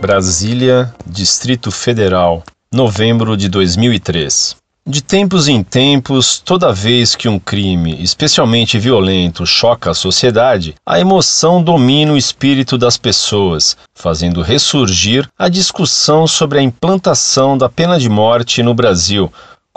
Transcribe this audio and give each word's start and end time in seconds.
Brasília, 0.00 0.94
Distrito 1.06 1.70
Federal, 1.70 2.42
novembro 2.72 3.36
de 3.36 3.50
2003. 3.50 4.56
De 4.86 5.02
tempos 5.02 5.46
em 5.46 5.62
tempos, 5.62 6.38
toda 6.38 6.72
vez 6.72 7.14
que 7.14 7.28
um 7.28 7.38
crime, 7.38 8.02
especialmente 8.02 8.78
violento, 8.78 9.44
choca 9.44 9.90
a 9.90 9.94
sociedade, 9.94 10.74
a 10.86 10.98
emoção 10.98 11.62
domina 11.62 12.14
o 12.14 12.16
espírito 12.16 12.78
das 12.78 12.96
pessoas, 12.96 13.76
fazendo 13.94 14.40
ressurgir 14.40 15.28
a 15.38 15.50
discussão 15.50 16.26
sobre 16.26 16.58
a 16.58 16.62
implantação 16.62 17.58
da 17.58 17.68
pena 17.68 18.00
de 18.00 18.08
morte 18.08 18.62
no 18.62 18.72
Brasil, 18.72 19.30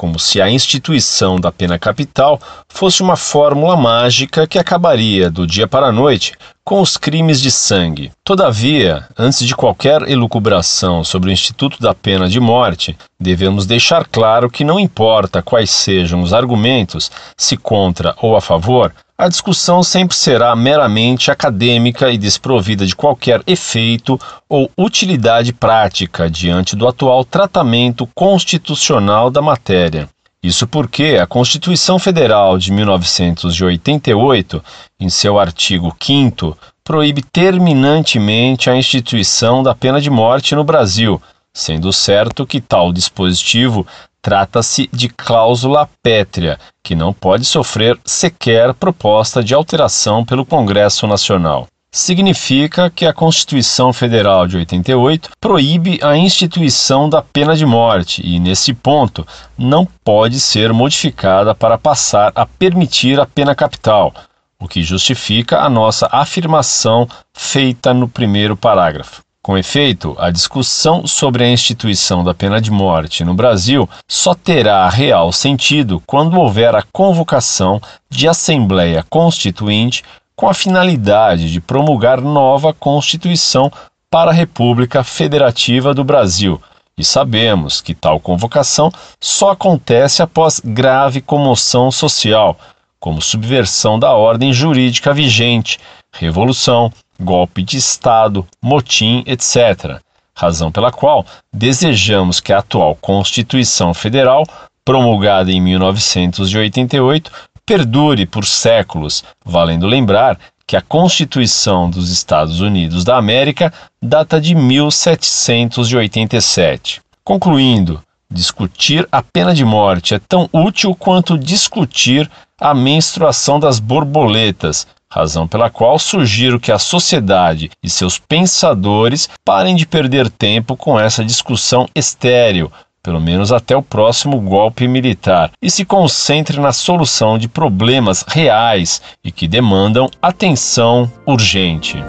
como 0.04 0.20
se 0.20 0.41
a 0.41 0.49
instituição 0.49 1.39
da 1.39 1.49
pena 1.49 1.79
capital 1.79 2.38
fosse 2.67 3.02
uma 3.02 3.16
fórmula 3.16 3.77
mágica 3.77 4.45
que 4.45 4.59
acabaria 4.59 5.29
do 5.29 5.48
dia 5.48 5.66
para 5.66 5.85
a 5.85 5.91
noite 5.93 6.34
com 6.62 6.81
os 6.81 6.98
crimes 6.98 7.39
de 7.39 7.49
sangue. 7.49 8.12
Todavia, 8.21 9.07
antes 9.17 9.48
de 9.48 9.55
qualquer 9.55 10.02
elucubração 10.02 11.05
sobre 11.05 11.29
o 11.29 11.31
instituto 11.31 11.79
da 11.79 11.93
pena 11.93 12.27
de 12.27 12.38
morte, 12.38 12.98
devemos 13.17 13.66
deixar 13.66 14.05
claro 14.05 14.49
que 14.49 14.66
não 14.66 14.77
importa 14.77 15.41
quais 15.41 15.70
sejam 15.70 16.21
os 16.21 16.34
argumentos, 16.34 17.09
se 17.38 17.55
contra 17.55 18.13
ou 18.21 18.35
a 18.35 18.41
favor, 18.41 18.93
a 19.23 19.30
discussão 19.30 19.82
sempre 19.82 20.18
será 20.18 20.54
meramente 20.54 21.32
acadêmica 21.32 22.12
e 22.12 22.18
desprovida 22.18 22.86
de 22.86 22.94
qualquer 22.94 23.41
efeito 23.48 24.20
ou 24.49 24.70
utilidade 24.77 25.54
prática 25.54 26.30
diante 26.30 26.76
do 26.76 26.86
atual 26.86 27.23
tratamento 27.23 28.05
constitucional 28.13 29.32
da 29.32 29.41
matéria. 29.41 30.09
Isso 30.44 30.68
porque 30.68 31.18
a 31.22 31.26
Constituição 31.26 31.98
Federal 31.98 32.58
de 32.58 32.70
1988, 32.73 34.62
em 34.99 35.07
seu 35.07 35.40
artigo 35.40 35.96
5, 35.98 36.58
proíbe 36.84 37.24
terminantemente 37.24 38.70
a 38.70 38.76
instituição 38.76 39.63
da 39.63 39.74
pena 39.74 40.02
de 40.02 40.10
morte 40.10 40.54
no 40.54 40.65
Brasil, 40.65 41.21
sendo 41.54 41.93
certo 41.93 42.46
que 42.46 42.60
tal 42.60 42.91
dispositivo 42.91 43.87
trata-se 44.24 44.90
de 44.91 45.07
cláusula 45.10 45.88
pétrea, 46.02 46.57
que 46.84 46.96
não 46.96 47.13
pode 47.13 47.46
sofrer 47.46 47.99
sequer 48.04 48.74
proposta 48.74 49.43
de 49.43 49.54
alteração 49.54 50.26
pelo 50.26 50.46
Congresso 50.46 51.05
Nacional 51.05 51.68
significa 51.93 52.90
que 52.90 53.05
a 53.05 53.13
Constituição 53.13 53.93
Federal 53.93 54.48
de 54.48 54.57
88 54.57 55.30
proíbe 55.40 55.99
a 56.02 56.18
instituição 56.18 57.07
da 57.07 57.21
pena 57.21 57.55
de 57.55 57.68
morte 57.68 58.20
e, 58.26 58.40
nesse 58.40 58.74
ponto, 58.74 59.26
não 59.55 59.88
pode 60.04 60.40
ser 60.40 60.74
modificada 60.74 61.54
para 61.54 61.77
passar 61.77 62.32
a 62.34 62.48
permitir 62.48 63.20
a 63.20 63.27
pena 63.27 63.54
capital, 63.54 64.12
o 64.59 64.68
que 64.68 64.81
justifica 64.81 65.59
a 65.59 65.69
nossa 65.69 66.09
afirmação 66.12 67.08
feita 67.31 67.94
no 67.94 68.09
primeiro 68.09 68.58
parágrafo. 68.58 69.22
Com 69.44 69.58
efeito, 69.58 70.16
a 70.18 70.31
discussão 70.31 71.06
sobre 71.06 71.44
a 71.44 71.50
instituição 71.50 72.24
da 72.24 72.34
pena 72.34 72.62
de 72.62 72.72
morte 72.72 73.25
no 73.25 73.34
Brasil 73.34 73.90
só 74.08 74.34
terá 74.34 74.88
real 74.88 75.34
sentido 75.34 76.02
quando 76.08 76.40
houver 76.40 76.74
a 76.74 76.81
convocação 76.94 77.81
de 78.09 78.25
Assembleia 78.25 79.06
Constituinte 79.09 80.02
com 80.34 80.47
a 80.47 80.53
finalidade 80.53 81.52
de 81.52 81.59
promulgar 81.59 82.22
nova 82.22 82.74
Constituição 82.74 83.69
para 84.09 84.31
a 84.31 84.34
República 84.34 85.03
Federativa 85.03 85.94
do 85.94 86.06
Brasil. 86.06 86.62
E 86.97 87.03
sabemos 87.03 87.81
que 87.81 87.94
tal 87.94 88.22
convocação 88.22 88.90
só 89.19 89.52
acontece 89.52 90.22
após 90.24 90.62
grave 90.64 91.19
comoção 91.19 91.91
social, 91.91 92.58
como 92.97 93.22
subversão 93.22 94.00
da 94.00 94.14
ordem 94.14 94.53
jurídica 94.53 95.14
vigente, 95.14 95.80
revolução, 96.14 96.90
golpe 97.19 97.63
de 97.63 97.78
Estado, 97.78 98.46
motim, 98.62 99.24
etc. 99.25 100.00
Razão 100.35 100.72
pela 100.72 100.91
qual 100.91 101.25
desejamos 101.51 102.40
que 102.40 102.51
a 102.51 102.59
atual 102.59 102.96
Constituição 102.96 103.94
Federal, 103.94 104.44
promulgada 104.84 105.52
em 105.52 105.62
1988, 105.62 107.31
perdure 107.66 108.25
por 108.25 108.46
séculos, 108.46 109.23
valendo 109.46 109.88
lembrar 109.88 110.38
que 110.66 110.75
a 110.75 110.81
Constituição 110.81 111.88
dos 111.90 112.09
Estados 112.09 112.59
Unidos 112.62 113.03
da 113.03 113.18
América 113.18 113.72
data 114.02 114.41
de 114.41 114.56
1787. 114.56 117.02
Concluindo, 117.23 118.02
discutir 118.29 119.07
a 119.12 119.22
pena 119.22 119.53
de 119.53 119.63
morte 119.63 120.16
é 120.16 120.19
tão 120.19 120.50
útil 120.52 120.96
quanto 120.96 121.38
discutir 121.38 122.28
a 122.59 122.73
menstruação 122.73 123.59
das 123.59 123.79
borboletas, 123.79 124.88
razão 125.13 125.47
pela 125.47 125.69
qual 125.69 126.00
sugiro 126.00 126.59
que 126.59 126.72
a 126.72 126.79
sociedade 126.79 127.69
e 127.84 127.90
seus 127.90 128.18
pensadores 128.18 129.29
parem 129.46 129.75
de 129.75 129.85
perder 129.85 130.29
tempo 130.29 130.75
com 130.75 131.00
essa 131.00 131.24
discussão 131.24 131.88
estéril, 131.96 132.72
pelo 133.03 133.22
menos 133.22 133.52
até 133.52 133.75
o 133.75 133.84
próximo 133.84 134.41
golpe 134.41 134.88
militar, 134.88 135.52
e 135.62 135.69
se 135.69 135.85
concentre 135.85 136.59
na 136.59 136.72
solução 136.72 137.38
de 137.38 137.47
problemas 137.47 138.25
reais 138.28 139.02
e 139.23 139.31
que 139.31 139.47
demandam 139.47 140.09
atenção 140.19 141.12
urgente. 141.28 142.03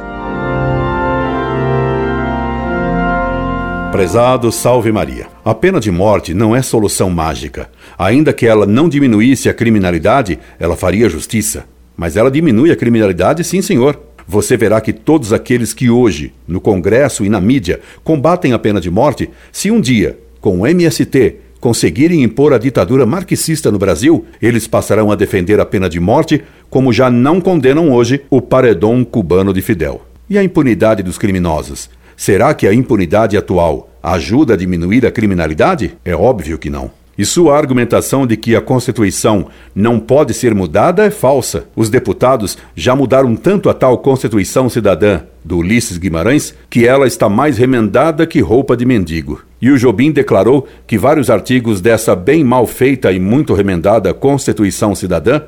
Prezado 3.93 4.51
Salve 4.51 4.91
Maria. 4.91 5.29
A 5.45 5.55
pena 5.55 5.79
de 5.79 5.91
morte 5.91 6.35
não 6.35 6.57
é 6.57 6.63
solução 6.63 7.11
mágica. 7.11 7.71
Ainda 7.97 8.33
que 8.33 8.45
ela 8.45 8.67
não 8.67 8.89
diminuísse 8.89 9.49
a 9.49 9.55
criminalidade, 9.55 10.37
ela 10.59 10.75
faria 10.75 11.09
justiça. 11.09 11.65
Mas 11.97 12.17
ela 12.17 12.31
diminui 12.31 12.71
a 12.71 12.77
criminalidade, 12.77 13.45
sim, 13.45 13.63
senhor. 13.63 13.99
Você 14.27 14.57
verá 14.57 14.81
que 14.81 14.93
todos 14.93 15.33
aqueles 15.33 15.75
que 15.75 15.91
hoje, 15.91 16.33
no 16.49 16.61
Congresso 16.61 17.25
e 17.25 17.29
na 17.29 17.41
mídia, 17.41 17.81
combatem 18.03 18.53
a 18.53 18.59
pena 18.59 18.81
de 18.81 18.91
morte, 18.91 19.29
se 19.53 19.71
um 19.71 19.81
dia 19.81 20.19
com 20.41 20.61
o 20.61 20.67
MST 20.67 21.37
conseguirem 21.61 22.23
impor 22.23 22.53
a 22.53 22.59
ditadura 22.59 23.07
marxista 23.07 23.71
no 23.71 23.79
Brasil, 23.79 24.27
eles 24.41 24.67
passarão 24.67 25.11
a 25.11 25.15
defender 25.15 25.61
a 25.61 25.65
pena 25.65 25.89
de 25.89 25.99
morte, 25.99 26.43
como 26.69 26.93
já 26.93 27.11
não 27.11 27.41
condenam 27.41 27.91
hoje 27.91 28.23
o 28.29 28.41
paredão 28.43 29.03
cubano 29.05 29.53
de 29.53 29.63
Fidel. 29.63 30.03
E 30.29 30.37
a 30.37 30.45
impunidade 30.45 31.03
dos 31.03 31.17
criminosos? 31.17 31.89
Será 32.17 32.53
que 32.55 32.67
a 32.67 32.75
impunidade 32.75 33.37
atual 33.37 33.91
ajuda 34.03 34.55
a 34.55 34.57
diminuir 34.57 35.07
a 35.07 35.11
criminalidade? 35.11 35.97
É 36.05 36.15
óbvio 36.15 36.59
que 36.59 36.69
não. 36.71 36.91
E 37.17 37.25
sua 37.25 37.57
argumentação 37.57 38.27
de 38.27 38.37
que 38.37 38.57
a 38.57 38.61
Constituição 38.61 39.47
não 39.75 40.01
pode 40.01 40.35
ser 40.35 40.55
mudada 40.55 41.05
é 41.05 41.11
falsa. 41.11 41.67
Os 41.77 41.89
deputados 41.89 42.59
já 42.75 42.95
mudaram 42.97 43.37
tanto 43.37 43.71
a 43.71 43.75
tal 43.75 43.99
Constituição 43.99 44.69
Cidadã 44.69 45.21
do 45.45 45.59
Ulisses 45.59 45.99
Guimarães 45.99 46.55
que 46.69 46.87
ela 46.87 47.07
está 47.07 47.29
mais 47.29 47.59
remendada 47.59 48.27
que 48.27 48.41
roupa 48.41 48.77
de 48.77 48.85
mendigo. 48.85 49.43
E 49.61 49.71
o 49.71 49.79
Jobim 49.79 50.11
declarou 50.11 50.67
que 50.87 50.99
vários 50.99 51.31
artigos 51.31 51.81
dessa 51.81 52.17
bem 52.17 52.43
mal 52.43 52.67
feita 52.67 53.13
e 53.13 53.21
muito 53.21 53.55
remendada 53.55 54.13
Constituição 54.13 54.95
Cidadã 54.95 55.43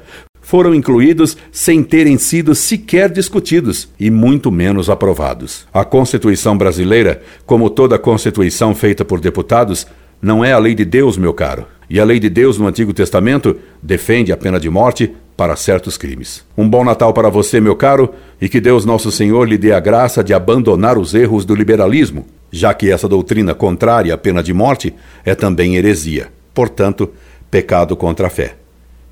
foram 0.46 0.72
incluídos 0.72 1.36
sem 1.50 1.82
terem 1.82 2.16
sido 2.16 2.54
sequer 2.54 3.10
discutidos 3.10 3.88
e 3.98 4.12
muito 4.12 4.52
menos 4.52 4.88
aprovados. 4.88 5.66
A 5.74 5.84
Constituição 5.84 6.56
brasileira, 6.56 7.20
como 7.44 7.68
toda 7.68 7.98
Constituição 7.98 8.72
feita 8.72 9.04
por 9.04 9.18
deputados, 9.18 9.88
não 10.20 10.44
é 10.44 10.52
a 10.52 10.58
lei 10.58 10.74
de 10.74 10.84
Deus, 10.84 11.16
meu 11.16 11.32
caro. 11.32 11.66
E 11.88 12.00
a 12.00 12.04
lei 12.04 12.18
de 12.18 12.28
Deus 12.28 12.58
no 12.58 12.66
Antigo 12.66 12.92
Testamento 12.92 13.56
defende 13.82 14.32
a 14.32 14.36
pena 14.36 14.58
de 14.58 14.68
morte 14.68 15.14
para 15.36 15.54
certos 15.54 15.96
crimes. 15.96 16.44
Um 16.56 16.68
bom 16.68 16.82
Natal 16.82 17.12
para 17.12 17.28
você, 17.28 17.60
meu 17.60 17.76
caro, 17.76 18.12
e 18.40 18.48
que 18.48 18.60
Deus 18.60 18.84
Nosso 18.84 19.12
Senhor 19.12 19.46
lhe 19.46 19.58
dê 19.58 19.72
a 19.72 19.80
graça 19.80 20.24
de 20.24 20.32
abandonar 20.32 20.98
os 20.98 21.14
erros 21.14 21.44
do 21.44 21.54
liberalismo, 21.54 22.26
já 22.50 22.72
que 22.72 22.90
essa 22.90 23.08
doutrina 23.08 23.54
contrária 23.54 24.14
à 24.14 24.18
pena 24.18 24.42
de 24.42 24.52
morte 24.52 24.94
é 25.24 25.34
também 25.34 25.76
heresia, 25.76 26.28
portanto, 26.54 27.10
pecado 27.50 27.94
contra 27.94 28.28
a 28.28 28.30
fé. 28.30 28.56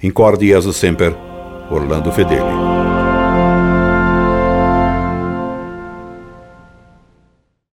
Incorde 0.03 0.49
Jesus 0.49 0.77
Semper, 0.77 1.15
Orlando 1.71 2.11
Fedeli. 2.11 2.74